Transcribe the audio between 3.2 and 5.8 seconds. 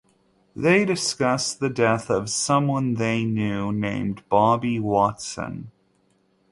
knew, named Bobby Watson.